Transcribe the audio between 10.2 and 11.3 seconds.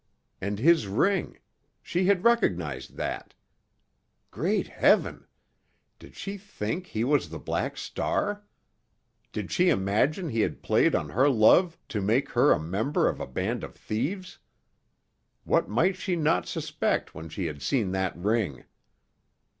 he had played on her